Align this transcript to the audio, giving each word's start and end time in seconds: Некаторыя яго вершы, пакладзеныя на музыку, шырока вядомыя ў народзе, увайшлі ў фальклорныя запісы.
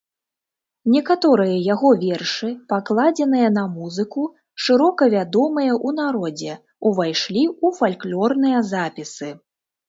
Некаторыя 0.93 1.57
яго 1.73 1.89
вершы, 2.03 2.49
пакладзеныя 2.73 3.51
на 3.57 3.65
музыку, 3.73 4.23
шырока 4.69 5.09
вядомыя 5.15 5.73
ў 5.75 5.89
народзе, 5.99 6.57
увайшлі 6.91 7.43
ў 7.65 7.83
фальклорныя 7.83 8.65
запісы. 8.73 9.31